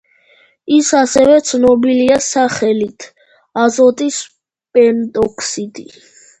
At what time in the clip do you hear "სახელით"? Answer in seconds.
2.29-3.07